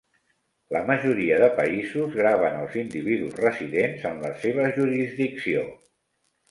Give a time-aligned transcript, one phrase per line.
[0.75, 5.67] La majoria de països graven els individus residents en la seva jurisdicció.